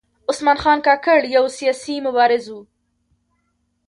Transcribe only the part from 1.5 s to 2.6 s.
سیاسي مبارز و.